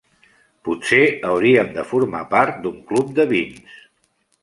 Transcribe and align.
Potser 0.69 1.01
hauríem 1.33 1.71
de 1.77 1.85
formar 1.91 2.25
part 2.35 2.61
d'un 2.67 2.83
club 2.91 3.17
de 3.21 3.31
vins. 3.37 3.81